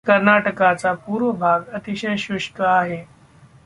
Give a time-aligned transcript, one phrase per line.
[0.05, 3.03] कर्नाटकाचा पूर्व भाग अतिशय शुष्क आहे.